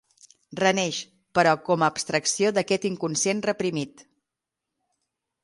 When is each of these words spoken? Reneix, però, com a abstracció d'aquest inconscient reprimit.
Reneix, 0.59 1.01
però, 1.39 1.51
com 1.67 1.85
a 1.85 1.89
abstracció 1.93 2.53
d'aquest 2.57 2.89
inconscient 2.91 3.45
reprimit. 3.49 4.05